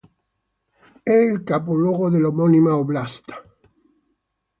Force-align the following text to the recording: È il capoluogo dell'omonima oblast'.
È 1.03 1.11
il 1.13 1.43
capoluogo 1.43 2.09
dell'omonima 2.09 2.75
oblast'. 2.75 3.39